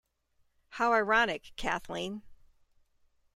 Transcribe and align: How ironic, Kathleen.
How 0.69 0.93
ironic, 0.93 1.51
Kathleen. 1.57 2.23